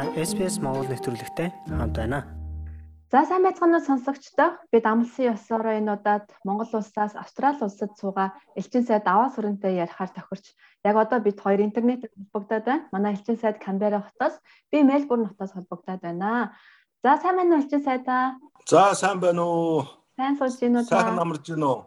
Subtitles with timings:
[0.00, 2.24] Та SPS Монгол нэвтрүүлэгтэй хамт байна.
[3.12, 4.56] За сайн байцгаана уу сонсогчдоо.
[4.72, 10.08] Бид амлсан ёсоор энэ удаад Монгол улсаас Австрали улсад суугаа элчин сайд даваа сүрэнтэй ярихаар
[10.08, 10.56] тохирч
[10.88, 12.88] яг одоо бид хоёр интернет холбогдоод байна.
[12.96, 14.40] Манай элчин сайд Канбера хотоос
[14.72, 16.56] би Мельбурн хотоос холбогдоод байна.
[17.04, 18.40] За сайн байна уу элчин сайдаа?
[18.64, 19.84] За сайн байна уу?
[20.16, 20.96] Сайн сууж гин үү та?
[20.96, 21.78] Сайхан намарж гин үү?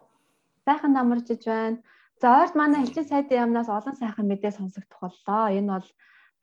[0.62, 1.82] Сайхан намарж байна.
[2.22, 5.50] За ойрт манай элчин сайдын яамнаас олон сайхан мэдээ сонсогдох боллоо.
[5.50, 5.88] Энэ бол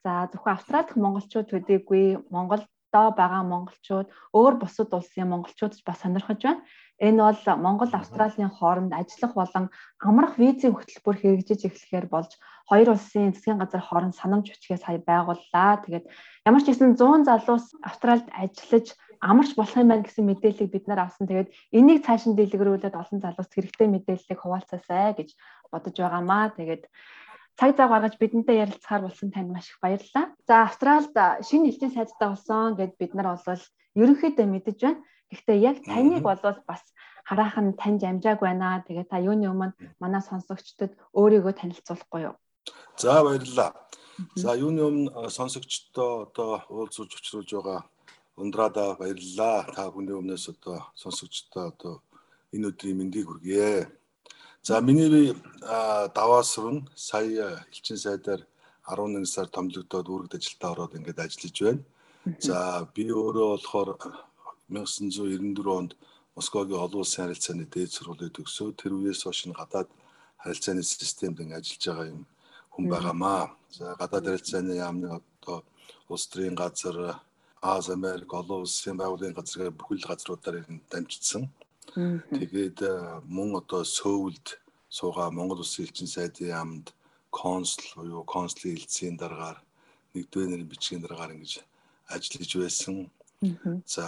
[0.03, 6.01] За зөвхөн Австрали дахь монголчууд төдийгүй Монголдоо байгаа монголчууд өөр бусад улсын монголчууд ч бас
[6.01, 6.65] сонирхож байна.
[7.01, 9.65] Энэ бол Монгол Австралийн хооронд ажиллах болон
[10.01, 12.31] амрах визийн хөтөлбөр хэрэгжиж эхлэхээр болж
[12.69, 15.81] хоёр улсын засгийн газар хооронд санамж бичгээ сая байгууллаа.
[15.85, 16.05] Тэгээд
[16.49, 18.87] ямар ч гэсэн 100 залуус Австралид ажиллаж
[19.21, 21.29] амарч болох юм байна гэсэн мэдээллийг бид нар авсан.
[21.29, 25.29] Тэгээд энийг цааш нь дэлгэрүүлээд олон залуус хэрэгтэй мэдээллийг хуваалцаасай гэж
[25.69, 26.53] бодож байгаамаа.
[26.57, 26.83] Тэгээд
[27.59, 30.25] цаг зав гаргаж бидэнтэй ярилцахаар болсон танд маш их баярлалаа.
[30.47, 31.15] За Австралид
[31.47, 33.63] шинэ элчин сайдтай болсон гэд бид нар бол
[33.95, 35.03] ерөнхийдөө мэдэж байна.
[35.31, 36.83] Гэхдээ яг таныг бол бас
[37.23, 38.83] хараахан таньж амжааг байна.
[38.87, 42.35] Тэгээ та юуны өмнө манай сонсогчдод өөрийгөө танилцуулахгүй юу?
[42.97, 43.71] За баярлалаа.
[44.35, 47.79] За юуны өмнө сонсогчдоо одоо уулзуулж учруулж байгаа
[48.35, 49.69] ундраада баярлалаа.
[49.75, 51.93] Та бүхний өмнөөс одоо сонсогчдоо одоо
[52.51, 53.87] энэ өдрийн мэндийг хүргье.
[54.63, 55.35] За миний
[56.15, 58.45] даваас руу сая элчин сайдаар
[58.85, 61.83] 11 сар томлогдоод үүрэгт ажилдаа ороод ингээд ажиллаж байна.
[62.39, 63.89] За би өөрөө болохоор
[64.69, 65.91] 1994 онд
[66.35, 69.89] Москвагийн олон улсын харилцааны дээд сургуулийг төгсөө тэр үеэс хойш нь гадаад
[70.43, 72.21] харилцааны системд ингээд ажиллаж байгаа юм
[72.73, 73.43] хүн байгаамаа.
[73.73, 75.57] За гадаад харилцааны яамны одоо
[76.05, 77.17] улс төрийн газар,
[77.61, 81.45] Аз Америк олон улсын байгууллагын газар бүхэл газруудаар дамжчихсан.
[81.91, 84.55] Тэгээд э, мөн одоо Сөүлд
[84.87, 86.87] суугаа Монгол Улсын элчин сайдын яамд
[87.27, 89.59] консул буюу консулын хэлтсийн дараагаар
[90.15, 91.53] нэгдүгээр нэрийн бичгийн дараагаар ингэж
[92.15, 93.11] ажиллаж байсан.
[93.83, 94.05] За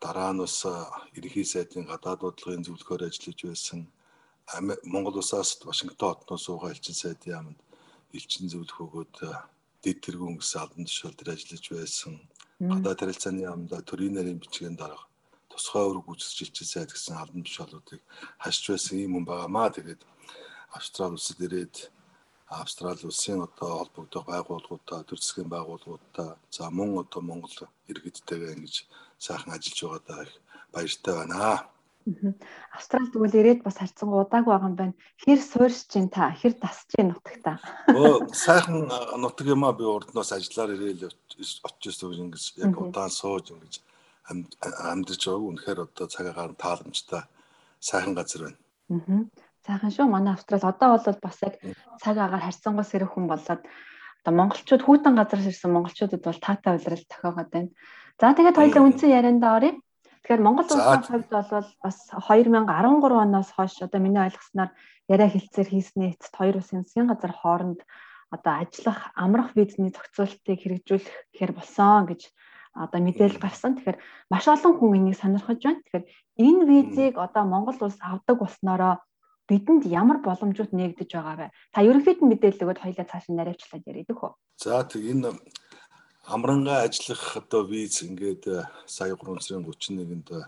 [0.00, 0.72] дараа нь бас э,
[1.12, 3.80] ерөнхий сайдын гадаад бодлогын зөвлөхөөр ажиллаж байсан.
[4.88, 7.58] Монгол Улсаас Вашингтон хотноос суугаа элчин сайдын яамд
[8.16, 9.36] элчин зөвлөх өгөөд э,
[9.84, 12.12] дэд тэргүүн гэсэн албан тушаал дээр ажиллаж байсан.
[12.56, 15.11] Гадаад харилцааны яамда төрийн нарийн бичгийн дарга
[15.52, 18.00] тусгай өрг сайд гэсэн албан тушаалуудыг
[18.42, 19.68] хашиж байсан юм хүн байгаамаа.
[19.76, 20.02] Тэгээд
[20.72, 21.76] Австрали улсад ирээд
[22.48, 27.56] Австрали улсын одоо холбогдох байгууллагуудаа, төр засгийн байгууллагуудаа за мөн одоо Монгол
[27.90, 28.74] иргэдтэйгээ ингэж
[29.18, 30.32] сайхан ажиллаж байгаадаа их
[30.72, 31.68] баяртай байна.
[32.74, 34.94] Австрал тэгвэл ирээд бас харьцан удааг байгаа юм байна.
[35.22, 37.62] Хэр суурьж чинь та, хэр тасж чинь нутагта.
[37.88, 38.90] Өө сайхан
[39.22, 43.80] нутаг юм а би урднаас ажиллаар ирээл очиж ирсэн ингэж яг удаан сууж ингэж
[44.28, 47.22] амьдарч байгааг үнэхээр одоо цагаагаар тааламжтай
[47.80, 48.58] сайхан газар байна.
[48.90, 49.22] Аа.
[49.66, 50.06] Сайхан шүү.
[50.10, 51.54] Манай Австрал одоо бол бас яг
[52.02, 53.62] цаг агаар харьцангуй сэрэх хүн болоод
[54.22, 57.70] одоо монголчууд хүүтэн газараас ирсэн монголчуудад бол таатай улирал тохиогод байна.
[58.18, 59.74] За тэгээд хоёулаа үндсэн ярианда оръё.
[60.22, 61.50] Тэгэхээр Монгол улсын хувьд бол
[61.82, 64.70] бас 2013 оноос хойш одоо миний ойлгосноор
[65.10, 67.80] яриа хэлцээр хийснээ эцэст хоёр улсын засгийн газар хооронд
[68.30, 72.30] одоо ажиллах амрах визний зохицуултыг хэрэгжүүлэх гэхээр болсон гэж
[72.74, 73.76] одоо мэдээлэл гарсан.
[73.76, 73.98] Тэгэхээр
[74.32, 75.80] маш олон хүн энийг сонирхож байна.
[75.84, 76.04] Тэгэхээр
[76.40, 78.94] энэ визийг одоо Монгол улс авдаг болсноороо
[79.48, 81.46] бидэнд ямар боломжууд нэгдэж байгаа вэ?
[81.74, 84.30] Та ерөнхийд нь мэдээлэл өгөөд хоёлаа цааш нь наривчлаад яриад өгөө.
[84.56, 85.36] За тэг энэ
[86.24, 90.40] амрангаа ажиллах одоо виз ингээд э, сая 3 сарын 31-нд э,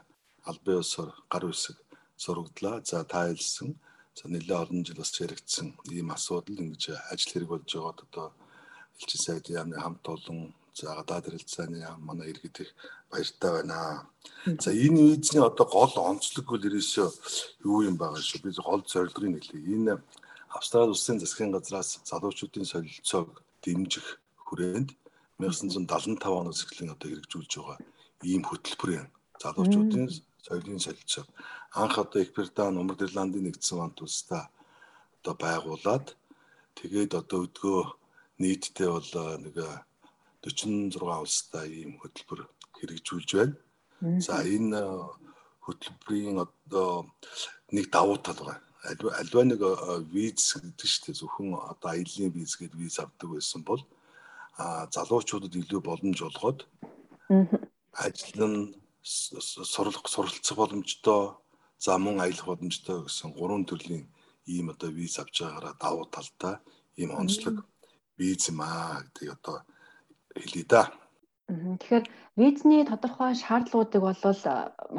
[0.48, 1.76] албан ёсоор гар үсэг
[2.16, 2.80] сурагдлаа.
[2.84, 3.76] За та хэлсэн.
[4.14, 8.26] За нэлээд олон жил бас яригдсан ийм асуудал ингэж ажил хэрэг болж байгаад одоо
[8.94, 12.70] элчин сайдын яамны хамт олон За гадаад харилцааны манай иргэд их
[13.10, 14.10] баяртай байна.
[14.64, 17.08] За энэ визний одоо гол онцлог бол ерөөсөө
[17.64, 18.42] юу юм байгаа шүү.
[18.42, 19.62] Би гол зорилгыг нэглэе.
[19.74, 20.02] Энэ
[20.54, 24.06] Австрали улсын засгийн газраас залуучуудын солилцоог дэмжих
[24.46, 24.90] хүрээнд
[25.38, 27.78] 1975 оноос эхлэн одоо хэрэгжүүлж байгаа
[28.22, 29.08] ийм хөтөлбөр юм.
[29.42, 30.06] Залуучуудын
[30.46, 31.24] соёлын солилцоо.
[31.74, 34.46] Анх одоо Их Британи, Умар Ирландын нэгдсэн хамт улстай
[35.18, 36.06] одоо байгуулад
[36.78, 37.80] тэгээд одоо өдгөө
[38.38, 39.10] нийтдээ бол
[39.42, 39.56] нэг
[40.44, 42.40] 46 улстай ийм хөтөлбөр
[42.76, 43.56] хэрэгжүүлж байна.
[44.20, 44.84] За энэ э,
[45.64, 47.08] хөтөлбөрийн одоо
[47.72, 48.60] нэг давуу тал байна.
[48.84, 53.80] Альва нэг э, виз гэдэг чинь зөвхөн одоо аяллийн виз гэдэг виз авдаг байсан бол
[54.56, 56.68] а залуучуудад илүү боломж олгоод
[58.06, 61.34] ажил нь сурлах суралцах боломжтой
[61.78, 64.06] за мөн аялах боломжтой гэсэн гурван төрлийн
[64.46, 66.54] ийм одоо виз авч байгаараа давуу талтай
[67.00, 67.66] ийм онцлог
[68.18, 69.56] виз юм аа гэдэг одоо
[70.34, 70.82] хэлье да.
[71.44, 72.04] Тэгэхээр
[72.40, 74.16] визний тодорхой шаардлагуудыг бол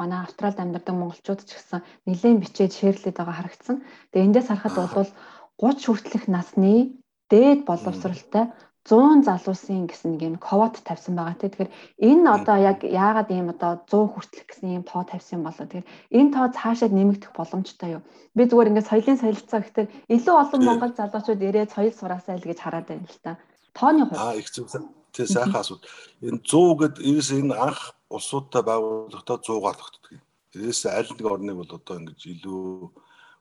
[0.00, 3.76] манай Австралид амьдардаг монголчууд ч гэсэн нэлээд бичээд шеэрлээд байгаа харагдсан.
[4.14, 5.10] Тэгээ эндээс харахад бол
[5.58, 8.54] 30 хүртэлх насны дээд боловсралтай
[8.86, 11.50] 100 залуусын гэсэн нэг юм ковот тавьсан байгаа тийм.
[11.50, 11.74] Тэгэхээр
[12.06, 15.66] энэ одоо яг яагаад ийм одоо 100 хүртэлх гэсэн ийм тоо тавьсан болоо.
[15.66, 18.02] Тэгэхээр энэ тоо цаашаа нэмэгдэх боломжтой юу?
[18.38, 22.58] Би зүгээр ингээд соёлын солилцоо гэхээр илүү олон монгол залуучууд ирээд соёл сураасаа л гэж
[22.62, 23.34] хараад байна л та.
[23.74, 24.22] Тооны хувьд.
[24.22, 24.70] Аа их зөв.
[25.16, 25.82] Тэгээ сайхан асууд.
[26.20, 27.80] Энэ 100 гэд ерөөс энэ анх
[28.12, 30.04] улсуудтай байгууллагатай 100-аар тогтдог.
[30.52, 32.92] Ерөөс аль нэг орныг бол одоо ингэж илүү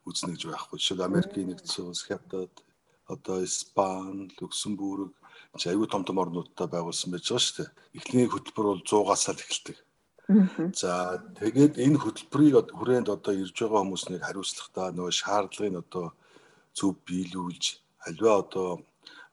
[0.07, 0.79] үзнэ гэж байхгүй.
[0.79, 2.53] Жишээл Америкийн нэгдсэн улс, Хятад,
[3.11, 5.11] одоо Испани, Люксембург
[5.57, 7.69] чи аюу том том орнуудтай байгуулсан байж байгаа шүү дээ.
[7.99, 9.77] Эхлэний хөтөлбөр бол 100-аас л эхэлдэг.
[10.73, 16.05] За тэгээд энэ хөтөлбөрийг хүрээнд одоо ирж байгаа хүмүүснийг хариуцлагатаа нөгөө шаардлагыг одоо
[16.73, 17.63] зөв биелүүлж
[18.09, 18.69] альва одоо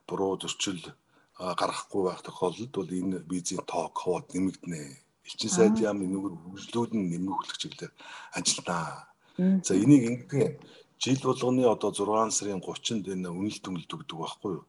[0.07, 0.79] буруу зөрчил
[1.59, 4.81] гаргахгүй байх тохиолдолд бол энэ визийн тоо код нэмэгдэнэ.
[5.27, 7.93] Элчин сайд яамны нүгэр хөгжлүүд нь нэмэгдэх чиглэлээр
[8.37, 9.07] ажилланаа.
[9.67, 10.59] За энийг ингэдэг
[11.03, 14.65] жил болгоны одоо 6 сарын 30-нд энэ үнэлт дүнэлт өгдөг байхгүй юу?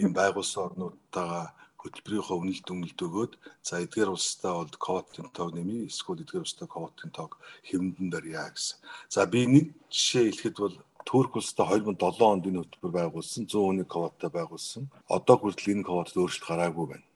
[0.00, 1.46] Ийм байгуулсан орнуудтайгаа
[1.78, 3.32] хөтөлбөрийнхөө үнэлт дүнэлт өгөөд
[3.62, 7.38] за эдгээр улстай бол ковотын тоог нэмий эсвэл эдгээр улстай ковотын тоог
[7.68, 8.82] хэмнэн барья гэсэн.
[9.14, 10.74] За би нэг жишээ хэлэхэд бол
[11.16, 14.84] Турк улстай 2007 онд энэ хөтөлбөр байгуулсан 100 хүний ковоттой байгуулсан.
[15.08, 17.08] Одоо хүртэл энэ ковотод өөрчлөлт гараагүй байна.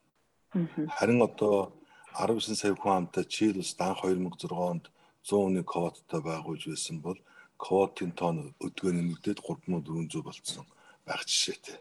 [0.96, 1.76] Харин одоо
[2.16, 4.84] 19 сая хүн амтай Чил улсад анх 2006 онд
[5.20, 7.18] 100 хүний ковоттой байгуулж байсан бол
[7.60, 10.64] квотын тоон өдгөө нэмэгдээд 3400 болцсон
[11.04, 11.76] байх жишээтэй.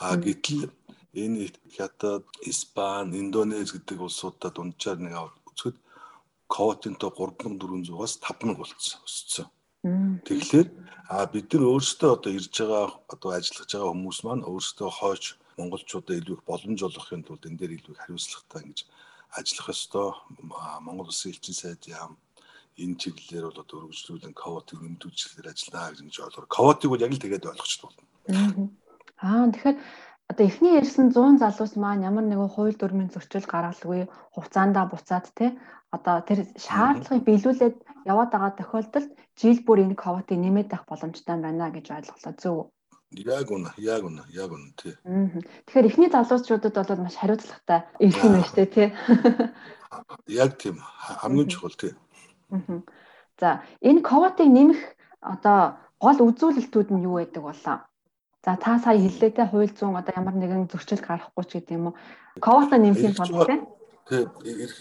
[0.00, 0.72] Аа гэтэл
[1.12, 5.12] энэ Хятад, Испани, Индонез гэдэг улсуудад унчаар нэг
[5.44, 5.76] үзэхэд
[6.48, 9.48] квотын тоо 3400-аас 5000 болцсон өссөн.
[9.84, 10.68] Тэгэхээр
[11.12, 15.24] а бид нар өөрсдөө одоо ирж байгаа одоо ажиллаж байгаа хүмүүс маань өөрсдөө хойч
[15.60, 18.80] монголчуудаа илүү их боломж олгохын тулд энэ дээр илүү хариуцлагатай ингэж
[19.36, 20.08] ажиллах ёстой.
[20.80, 22.16] Монгол Улсын элчин сайд яам
[22.80, 26.48] энэ чиглэлээр бол одоо өргөжлүүлэн ковотыг нэмдүүлчихээр ажиллана гэж ойлгоор.
[26.48, 28.72] Ковотыг бол яг л тэгээд ойлгочтой болно.
[29.20, 29.78] Аа тэгэхээр
[30.34, 35.54] одоо эхний ярьсан 100 залуус маань ямар нэгэн хууль дүрмийн зөрчил гаргалгүй хугацаандаа буцаад те
[35.94, 37.76] одоо тэр шаардлагыг биелүүлээд
[38.10, 42.58] яваад байгаа тохиолдолд жил бүр энэ ковотыг нэмээд авах боломжтой байна гэж ойлголоо зөв.
[43.14, 44.94] Яг үнэ, яг үнэ, яг үнэ тий.
[45.70, 48.88] Тэгэхээр эхний залуучуудад бол маш хариуцлагатай ирэх юм байна шүү дээ тий.
[50.42, 51.94] Яг тийм хамгийн чухал тий.
[53.38, 54.82] За энэ ковотыг нэмэх
[55.22, 57.78] одоо гол үзүүлэлтүүд нь юу байдаг болоо?
[58.44, 61.86] За та сая хэллээ те хууль зүйн одоо ямар нэгэн зөрчил гарахгүй ч гэдэг юм
[61.88, 61.94] уу?
[62.44, 63.56] Ковото нэмхийн тулд те
[64.04, 64.28] Тэг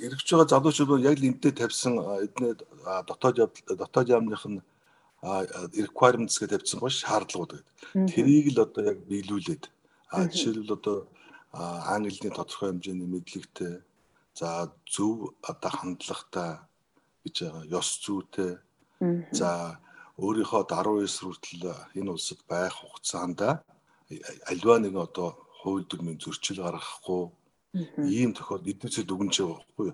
[0.04, 1.96] эргэж байгаа залуучууд бол яг л энтэй тавьсан
[2.28, 2.60] эдний
[3.08, 4.60] дотоод дотоод яамных нь
[5.80, 8.12] requirements гэж тавьсан гош шаардлагууд гэдэг.
[8.12, 9.72] Тэрийг л одоо яг биелүүлээд
[10.12, 11.08] а жишээлбэл одоо
[11.56, 13.80] англи хэлний тодорхой хэмжээний мэдлэгтэй
[14.36, 16.60] за зөв одоо хандлагатай
[17.24, 18.60] гэж байгаа ёс зүйтэй.
[19.32, 19.80] За
[20.22, 21.64] өөрийнхөө 19 хүртэл
[21.98, 23.40] энэ улсад байх хугацаанд
[24.52, 25.30] альва нэг одоо
[25.60, 27.24] хууль дүрмийн зөрчил гаргахгүй
[28.06, 29.90] ийм тохиолдолд эднээсээ дүгнэж байгаа байхгүй.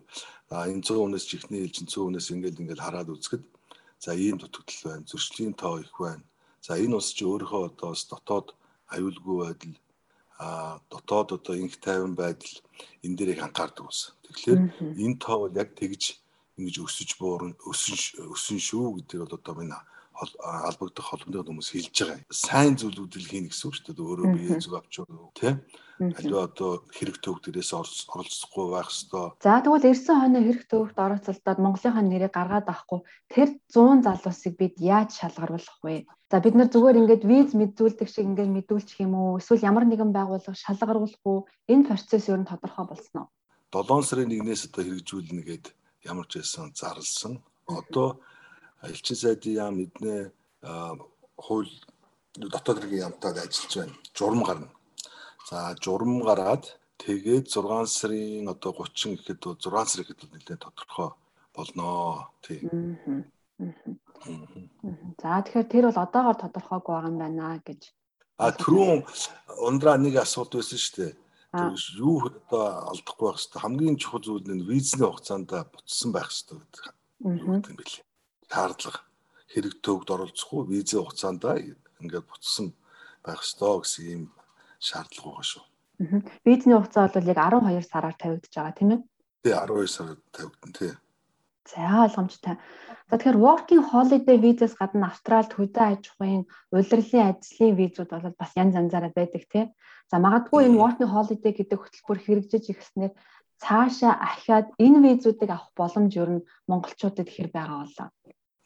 [0.52, 3.44] А энэ 100 хүнээс чихний хэлж 100 хүнээс ингээл ингээл хараад үзэхэд
[4.04, 5.08] за ийм дутагдал байна.
[5.08, 6.26] Зөрчлийн тоо их байна.
[6.60, 8.48] За энэ улс чи өөрийнхөө одоо дотоод
[8.92, 9.76] аюулгүй байдал
[10.40, 12.56] а дотоод одоо инх тайван байдал
[13.04, 14.12] энэ дээр их анхаардаг ус.
[14.28, 14.60] Тэгэхээр
[15.00, 16.20] энэ тоо бол яг тэгж
[16.60, 17.96] ингэж өсөж буурна өсөн
[18.36, 19.72] өсөн шүү гэдэг бол одоо минь
[20.20, 22.20] албагдах холбооны хүмүүс хэлж байгаа.
[22.28, 24.04] Сайн зүйлүүдэл хийнэ гэсэн үг шүү дээ.
[24.04, 24.96] Өөрөө бие зүг авч
[25.40, 25.54] тий.
[26.00, 29.36] Аливаа одоо хэрэг төвг дээрээс оролцохгүй байх ёстой.
[29.44, 34.76] За тэгвэл ирсэн хойно хэрэг төвөгт оролцолдоод Монголынхаа нэрийг гаргаад авахгүй тэр 100 залуусыг бид
[34.80, 36.08] яаж шалгаруулах вэ?
[36.32, 39.44] За бид нар зүгээр ингээд виз мэдүүлдэг шиг ингээд мэдүүлчих юм уу?
[39.44, 43.30] Эсвэл ямар нэгэн байгууллага шалгаруулахгүй энэ процесс ер нь тодорхой болсон уу?
[43.76, 45.74] 7 сарын 1-ээс одоо хэрэгжүүлнэ гэдэг
[46.08, 47.44] ямар ч байсан зарлсан.
[47.68, 48.24] Одоо
[48.84, 50.32] элчин сайдын яам эднээ
[51.36, 51.72] хууль
[52.36, 53.96] дотоод хэргийн яамтайг ажиллаж байна.
[54.16, 54.70] Журам гарна.
[55.50, 61.10] За журам гараад тэгээд 6 сарын одоо 30 гэхэд 6 сар гэхэд нэлээд тодорхой
[61.56, 62.32] болноо.
[62.42, 62.64] Тий.
[65.20, 67.82] За тэгэхээр тэр бол одоогоор тодорхойгүй байгаа юм байна гэж.
[68.40, 69.04] А түрүүн
[69.68, 71.14] ундраа нэг асуулт байсан шүү дээ.
[72.00, 77.74] Юу одоо алдахгүй байх хэвээр хамгийн чухал зүйл нь визний хугацаанд буцсан байх хэвээр гэдэг
[77.74, 78.09] юм билээ
[78.50, 79.00] шаардлага
[79.54, 81.44] хэрэг төвд оролцохгүй визийн хугацаанд
[82.02, 82.68] ингээд буцсан
[83.24, 84.24] байх ёстой гэсэн ийм
[84.80, 85.64] шаардлага байгаа шүү.
[86.46, 89.00] Визний хугацаа бол яг 12 сараар тавигдаж байгаа тийм ээ?
[89.44, 90.92] Тий 12 сараар тавигдан тий.
[91.70, 92.56] За ойлгомжтой.
[93.10, 98.52] За тэгэхээр working holiday визээс гадна Австралид хөдөө аж ахуйн улирлын ажлын визүүд бол бас
[98.58, 99.66] янз янзаараа байдаг тий.
[100.10, 103.14] За магадгүй энэ working holiday гэдэг хөтөлбөр хэрэгжиж ирснээр
[103.62, 108.08] цаашаа ахиад энэ визүүдийг авах боломж ер нь монголчуудад хэр байгаа болоо.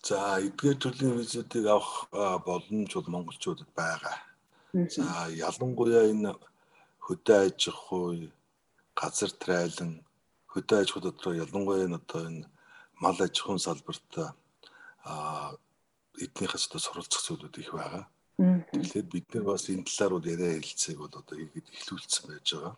[0.04, 2.12] За эдгээр төрлийн визүүдийг авах
[2.44, 4.18] боломж бол монголчуудад байгаа.
[4.96, 6.36] За ялангуяа энэ
[7.08, 8.28] хөдөө аж ахуй,
[9.00, 10.04] газар трайлан,
[10.52, 12.48] хөдөө аж ахуй дотор ялангуяа энэ одоо энэ
[13.00, 14.12] мал аж ахуйн салбарт
[15.08, 15.56] а
[16.20, 18.04] эднийхээс одоо суралцах зүйлүүд их байгаа.
[18.76, 22.76] Тэгэхээр бид нар бас энэ талаар бол яриа хэлцээг бол одоо ихэд ихлүүлсэн байж байгаа.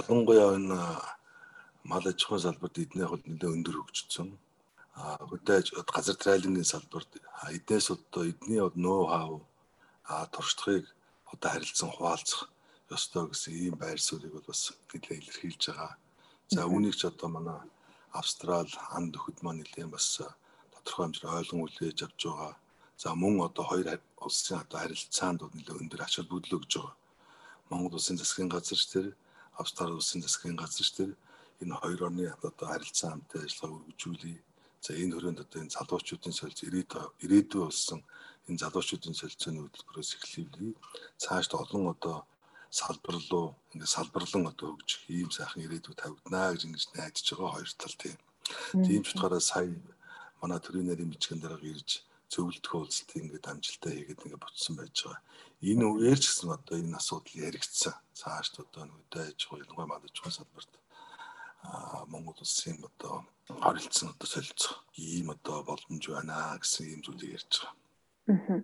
[0.00, 0.78] Ялангуяа энэ
[1.84, 4.28] мал аж ахуйн салбарт эднийх бол нэлээд өндөр хөгжсөн.
[5.00, 7.10] Хөдөөж газар трайлингийн салбарт
[7.56, 9.32] эднээс одоо эдний нөө хав
[10.12, 10.86] а туршлагыг
[11.32, 12.42] одоо харилцан хуваалцах
[12.96, 15.92] ёстой гэсэн ийм байр суурийг бол бас нэлээд илэрхийлж байгаа.
[16.54, 17.60] За үүнийг ч одоо манай
[18.20, 20.06] Австрал анд өхөд маань нэлээд бас
[20.72, 22.52] тодорхой хэмжээгээр ойлгон үлээж авч байгаа.
[23.02, 23.88] За мөн одоо хоёр
[24.26, 26.96] улсын одоо харилцаанд нэлээд өндөр ач холбогдол өгж байгаа.
[27.70, 29.06] Монгол улсын засгийн газар ч тэр
[29.60, 31.10] Австрали улсын засгийн газар ч тэр
[31.62, 34.51] энэ хоёр орны одоо харилцаа хамтаа ажиллагаа үргэлжлүүлээ.
[34.84, 36.66] За энэ хүрээнд одоо энэ залуучуудын солилцоо
[37.24, 38.00] ирээдүй болсон
[38.48, 40.74] энэ залуучуудын солилцооны хөтөлбөрөөс эхлэв.
[41.22, 42.16] Цаашд олон одоо
[42.78, 47.70] салбар руу ингээд салбарлан одоо хөгжих ийм сайхан ирээдүй тавигдана гэж ингэж найдаж байгаа хоёр
[47.78, 48.18] тал тийм.
[48.86, 49.70] Тийм ч утгаараа сая
[50.40, 51.90] манай төрийн нарийн бичгэн дарга ирж
[52.32, 55.22] зөвлөлтөө уулзалт ингээд амжилтаа хийгээд ингээд буцсан байж байгаа.
[55.70, 57.94] Энэ үеэр ч гэсэн одоо энэ асуудал яригдсан.
[58.18, 60.81] Цаашд одоо нүдэ аж ахуй ялангуяа мадаж ахуй салбарт
[62.12, 63.14] Монгол улсын одоо
[63.62, 68.60] харилцсан одоо солилцох ийм одоо боломж байна гэсэн ийм зүйлийг ярьж байгаа.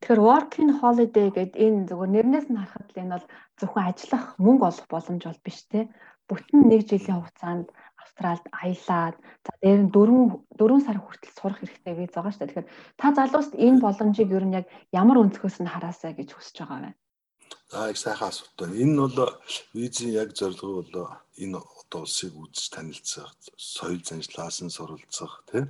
[0.00, 3.26] Тэгэхээр working holiday гэдэг энэ зөвхөн нэрнээс нь харахад л энэ бол
[3.58, 5.80] зөвхөн ажиллах мөнгө олох боломж бол биш те.
[6.28, 7.66] Бүтэн нэг жилийн хугацаанд
[8.02, 9.16] Австралид аялаад
[9.46, 12.50] за дээр нь 4 4 сар хүртэл сурах хэрэгтэй виз байгаа шүү дээ.
[12.50, 12.68] Тэгэхээр
[13.00, 14.66] та залууст энэ боломжийг ер нь яг
[15.00, 16.90] ямар өнцгөөс нь хараасаа гэж хүсэж байгаа вэ?
[17.70, 18.74] За их сайхан асуулт байна.
[18.80, 19.32] Энэ бол
[19.74, 25.66] визийн яг зорилго бол энэ одоо улсыг үзэж танилцах, соёл заншлаас нь суралцах тийм.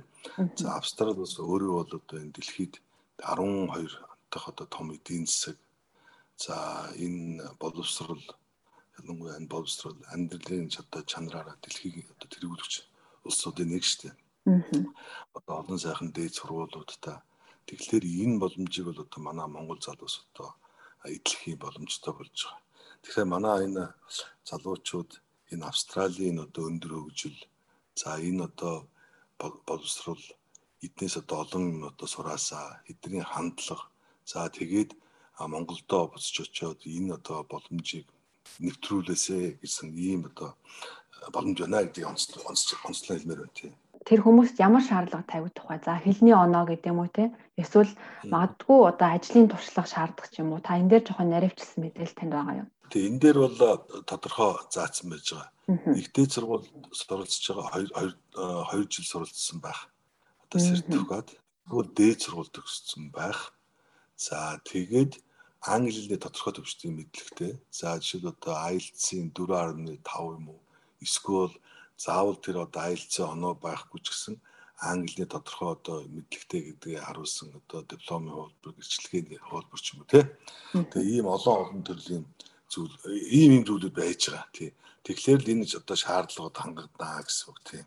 [0.55, 2.79] За Австрали улс өөрөө бол одоо энэ дэлхийд
[3.19, 3.99] 12
[4.31, 5.57] дахь одоо том эдийн засаг.
[6.37, 6.55] За
[6.95, 8.23] энэ боловсрол
[8.97, 12.73] ялангуяа энэ боловсрол амьдралын одоо чанараараа дэлхийг одоо тэргүүлэгч
[13.27, 14.15] улсуудын нэг шүү дээ.
[15.35, 17.19] Одоо олон сайхан дээд сургуулиудтай.
[17.67, 20.55] Тэгэхээр энэ боломжийг бол одоо манай Монгол залуус одоо
[21.05, 22.61] эдлэх юм боломжтой болж байгаа.
[23.01, 23.85] Тэгэхээр манай энэ
[24.49, 25.11] залуучууд
[25.51, 27.37] энэ Австралийн одоо өндөр хөгжил
[27.99, 28.75] за энэ одоо
[29.67, 30.23] боловсрол
[30.85, 33.85] эднээс одоо олон одоо сураасаа эдний хандлага
[34.31, 34.91] за тэгээд
[35.53, 38.07] Монголдо буцаж очиод энэ одоо боломжийг
[38.65, 40.51] нэвтрүүлээсэ гэсэн ийм одоо
[41.33, 43.73] боломж байна гэдгийг онцлог онцлог хэлмээр байна тийм
[44.07, 45.77] тэр хүмүүст ямар шаардлага тавигдах вэ?
[45.83, 47.31] За хэлний оноо гэдэг юм уу те?
[47.59, 47.91] Эсвэл
[48.23, 50.63] магадгүй одоо ажлын туршлага шаардах ч юм уу?
[50.63, 52.67] Та энэ дээр жоохон наривчилсан мэдээлэл танд байгаа юу?
[52.89, 53.57] Тэгээ энэ дээр бол
[54.07, 55.51] тодорхой заасан байж байгаа.
[55.99, 59.91] Игтэй сургууль суралцж байгаа 2 2 жил суралцсан байх.
[60.47, 61.27] Одоо сертификат.
[61.69, 63.53] Тэгвэл дээд сургууль төгссөн байх.
[64.17, 65.21] За тэгээд
[65.61, 67.61] англи хэлний тодорхой төвчдийн мэдлэгтэй.
[67.69, 70.61] За жишээл одоо IELTS-ийн 4.5 юм уу?
[71.03, 71.53] Эсвэл
[71.99, 74.35] заавал тэр одоо IELTS оноо байхгүй ч гэсэн
[74.79, 80.23] англи тодорхой одоо мэдлэгтэй гэдгийг харуулсан одоо дипломын хуулбар гэрчлэгээний хуулбар ч юм уу тий.
[80.71, 82.23] Тэгээ ийм олон олон төрлийн
[82.71, 82.95] зүйл
[83.35, 84.71] ийм ийм зүйлүүд байж байгаа тий.
[85.03, 87.83] Тэгэхээр л энэ одоо шаардлагууд хангагдана гэсэн үг тий.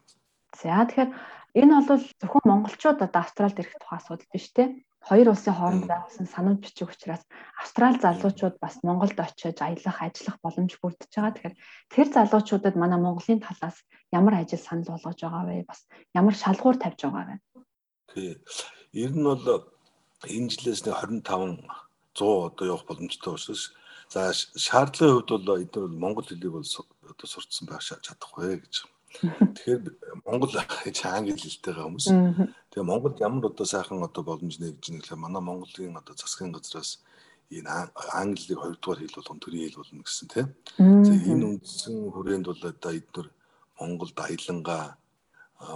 [0.60, 1.10] За тэгэхээр
[1.56, 4.68] энэ бол зөвхөн монголчууд одоо Австралид ирэх тухай асуудал биш тий
[5.08, 7.22] хоёр улсын хооронд байгуулсан санамж бичиг учраас
[7.60, 11.34] Австрали залуучууд бас Монголд очиж аялах, ажиллах боломж бүрдэж байгаа.
[11.34, 11.56] Тэгэхээр
[11.90, 13.76] тэр залуучуудад манай Монголын талаас
[14.14, 15.66] ямар ажил санал болгож байгаа вэ?
[15.66, 15.80] Бас
[16.14, 17.36] ямар шалгуур тавьж байгаа вэ?
[18.14, 18.38] Тий.
[18.92, 19.42] Ер нь бол
[20.28, 21.66] энэ жилээс нэг 25
[22.14, 23.72] 100 одоо явах боломжтой учраас
[24.12, 26.66] за шаардлагын хувьд бол эдгээр монгол хэлийг бол
[27.10, 28.74] одоо сурцсан байх чадахгүй гэж
[29.20, 29.82] Тэгэхээр
[30.24, 32.06] Монгол гэж англи хэлтэйгээ хүмүүс.
[32.72, 37.04] Тэгээ Монголд ямар одоо сайхан одоо боломж нэгж нэглээ манай Монголын одоо засгийн газраас
[37.52, 40.48] энэ англиг хоёрдугаар хэл болгон төрийн хэл болно гэсэн тийм.
[40.80, 43.28] Тэгээ энэ үндсэн хүрээнд бол одоо эдгээр
[43.78, 44.84] Монголд аялангаа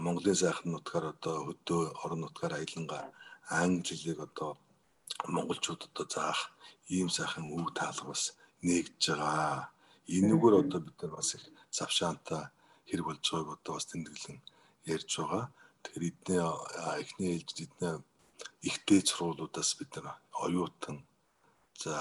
[0.00, 3.02] Монголын сайхан нутгаар одоо хөдөө орон нутгаар аялангаа
[3.52, 4.50] англи хэлийг одоо
[5.28, 6.40] монголчууд одоо заах
[6.88, 9.70] ийм сайхан үг таалга бас нэгж байгаа.
[10.16, 12.48] Энэгээр одоо бид нар бас их завшаантай
[12.88, 14.38] хэрэг болж байгааг одоо бас тэмдэглэн
[14.94, 15.44] ярьж байгаа.
[15.82, 16.42] Тэгэхээр эдний
[17.02, 17.94] эхний ээлжид эдний
[18.68, 20.98] ихтэй сургуулиудаас бид нар оюутан
[21.82, 21.96] за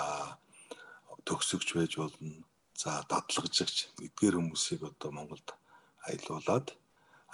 [1.27, 2.43] төгсөгч байж болно.
[2.81, 5.47] За дадлагжигч эдгээр хүмүүсийг одоо Монголд
[6.07, 6.67] аялуулад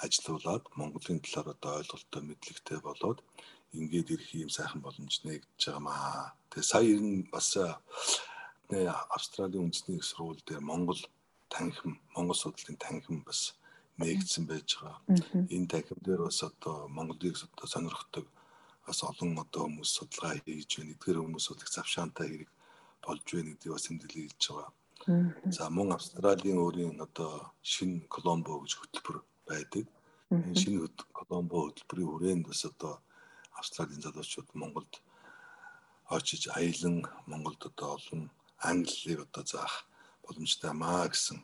[0.03, 3.19] ажилуулад Монголын талаар одоо ойлголттой мэдлэгтэй болоод
[3.77, 6.33] ингээд ирэх юм сайхан боломж нэгдэж байгаамаа.
[6.49, 7.57] Тэгээ сая ер нь бас
[9.15, 11.01] Австралийн үндэсний сургууль дээр Монгол
[11.53, 13.39] танхим Монгол судлалын танхим бас
[13.99, 14.97] нэгдсэн байж байгаа.
[15.55, 18.25] Энэ танхим дээр бас одоо Монголыг одоо сонирхдаг
[18.87, 20.93] бас олон одоо хүмүүс судалгаа хийж байна.
[20.95, 22.51] Эдгээр хүмүүс бол их завшаантай хэрэг
[23.05, 24.71] болж байна гэдгийг бас тэмдэглэж хэлж байгаа.
[25.55, 29.17] За мөн Австралийн өөрийн одоо шинэ Коломбо гэж хөтөлбөр
[29.49, 29.85] байдаг.
[30.31, 30.77] Энэ шинэ
[31.17, 32.93] Коломбо хөтөлбөрийн хүрээнд бас одоо
[33.59, 34.93] Австралийн залуучууд Монголд
[36.15, 38.21] очиж аялан Монголд одоо олон
[38.69, 39.85] англиг одоо заах
[40.25, 41.37] боломжтой маа гэсэн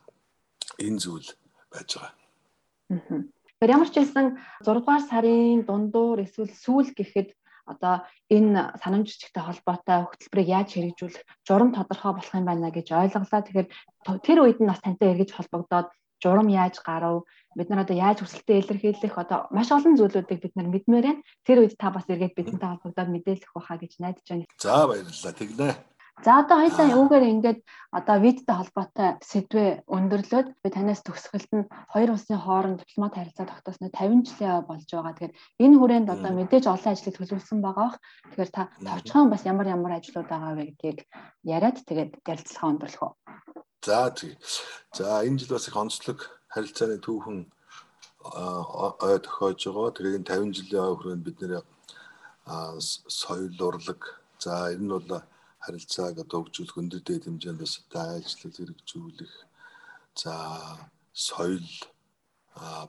[0.86, 1.29] энэ зүйл
[1.72, 2.13] байж байгаа.
[3.57, 4.27] Тэгэхээр ямар ч хэлсэн
[4.63, 7.29] 6 дугаар сарын дундуур эсвэл сүүл гэхэд
[7.67, 13.41] одоо энэ санамж жижигтэй холбоотой хөтөлбөрийг яаж хэрэгжүүлэх журам тодорхой болох юм байна гэж ойлголоо.
[13.43, 13.67] Тэгэхээр
[14.24, 15.91] тэр үед нь бас тантай эргэж холбогдоод
[16.24, 20.67] журам яаж гарав бид нар одоо яаж хүсэлтээ илэрхийлэх одоо маш олон зүйлүүдийг бид нар
[20.72, 21.25] мэдмээр байна.
[21.43, 24.46] Тэр үед та бас эргээд бидэнтэй холбогдоод мэдээлэх байхаа гэж найдаж байна.
[24.62, 25.34] За баярлалаа.
[25.36, 25.69] Тэгнэ.
[26.25, 27.59] За одоо хоёлаа үүгээр ингээд
[27.93, 33.93] одоо визтэй холбоотой сэдвээ өндөрлөөд би танаас төгсгөлт нь хоёр улсын хооронд дипломат харилцаа тогтоосноо
[33.93, 35.13] 50 жилийн болж байгаа.
[35.13, 37.97] Тэгэхээр энэ хүрээнд одоо мэдээж олон ажлыг төлөвлөсөн байгаа бох.
[38.33, 41.00] Тэгэхээр та товчхон бас ямар ямар ажлууд байгаа вэ гэдгийг
[41.45, 43.13] яриад тэгээд ярилцлагаа өндөрлөх үү.
[43.86, 44.33] За тий.
[44.97, 46.19] За энэ жил бас их онцлог
[46.50, 47.45] харилцааны түүхэн
[49.05, 49.93] ой тохиож байгаа.
[49.93, 51.62] Тэгээд 50 жилийн ой хүрээнд бид нэр
[53.05, 54.01] соёл урлаг
[54.41, 55.21] за энэ нь бол
[55.63, 59.33] харилцааг одоо хөгжүүлэх өндөр дэд хэмжээнд бас одоо айлчлал хэрэгжүүлэх
[60.21, 60.33] за
[61.13, 61.69] соёл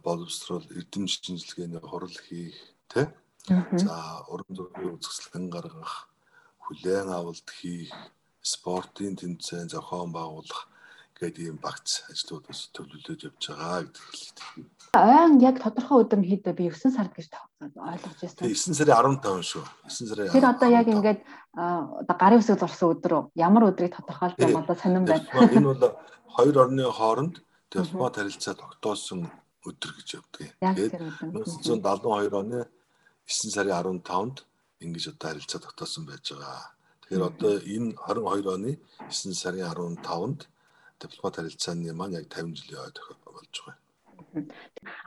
[0.07, 2.57] боловсрол эрдэм шинжилгээний хурал хийх
[2.93, 3.07] тий
[3.83, 3.97] за
[4.33, 5.95] уран зургийн үзэсгэлэн гаргах
[6.65, 7.93] хүлээн авалт хийх
[8.53, 10.63] спортын тэмцээн зохион байгуулах
[11.19, 14.05] гэдэг ийм багц ажлууд бас төлөвлөж явж байгаа гэдэг.
[14.95, 17.35] Ойн яг тодорхой өдөр хэд би 9 сард гэж
[17.75, 18.47] ойлгож байсан.
[18.47, 19.65] 9 сарын 15 шүү.
[19.91, 20.31] 9 сарын.
[20.31, 21.21] Тэр одоо яг ингээд
[22.07, 25.27] гарын үсэг зурсан өдөр ямар өдрийг тодорхойлж байгаа одоо сонирн байна.
[25.51, 25.99] Энэ бол
[26.39, 29.27] хоёр орны хооронд дипломат харилцаа тогтоосон
[29.67, 30.55] өдөр гэж явдаг.
[30.63, 30.95] Тэгээд
[31.35, 32.61] 1972 оны
[33.27, 34.47] 9 сарын 15-нд
[34.87, 36.79] ингэж одоо харилцаа тогтоосон байж байгаа.
[37.03, 38.73] Тэгэхээр одоо энэ 22 оны
[39.11, 40.41] 9 сарын 15-нд
[41.03, 43.89] дипломат харилцааны маань яг 50 жилийн ой тохиол болж байгаа юм.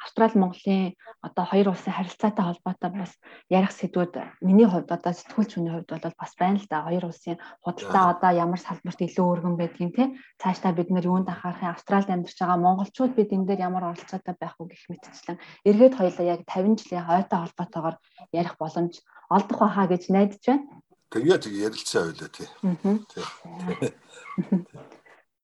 [0.04, 3.12] Австрали Монголын одоо хоёр улсын харилцаатай холбоотой бас
[3.50, 6.86] ярих сэдвүүд миний хувьд одоо сэтгүүлч хүний хувьд бол бас байна л да.
[6.88, 10.04] Хоёр улсын худалдаа одоо ямар салбарт илүү өргөн байдгийг те
[10.42, 14.56] цаашдаа бид нэр юунд анхаарахын Австралид амьдарч байгаа монголчууд бид энэ дээр ямар оролцоотой байх
[14.58, 15.38] вэ гэх мэтчлэн
[15.70, 17.96] эргээд хоёлаа яг 50 жилийн хойтой холбоотойгоор
[18.34, 18.94] ярих боломж
[19.30, 20.66] олдох байхаа гэж найдаж байна.
[21.12, 22.48] Тэгээ тэг ярилцсан байлаа тий.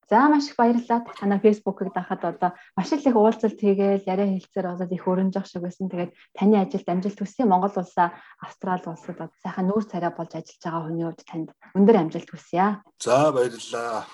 [0.10, 1.04] За маш их баярлалаа.
[1.20, 5.92] Танаа фэйсбүүкийг дахад одоо маш их уулзалт хийгээл яриа хэлцээр болоод их өрнжих шиг байсан.
[5.92, 7.44] Тэгээд таны ажилд амжилт хүсье.
[7.44, 12.30] Монгол улсаа Австрали улсад сайхан нүүр царай болж ажиллаж байгаа хүний хувьд танд өндөр амжилт
[12.32, 12.80] хүсье.
[13.04, 14.08] За баярлалаа.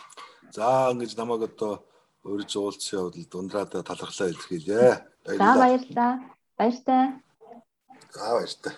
[0.49, 1.86] За ингэж намайг одоо
[2.25, 5.06] урьж уулзсан явдал дундраад талархлаа илэрхийлье.
[5.29, 6.13] За баярлалаа.
[6.58, 7.21] Баяртай.
[8.17, 8.73] За баяртай.